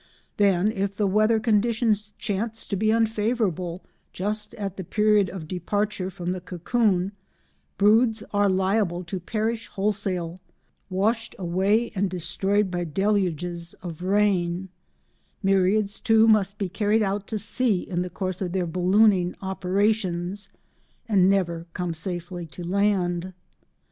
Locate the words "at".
4.55-4.75